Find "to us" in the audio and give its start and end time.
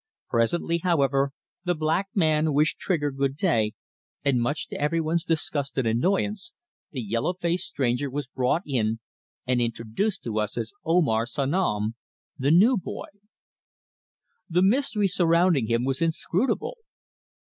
10.23-10.57